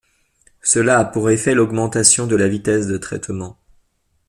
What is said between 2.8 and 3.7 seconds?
de traitement.